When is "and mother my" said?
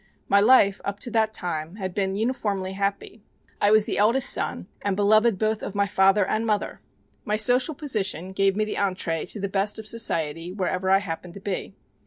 6.25-7.37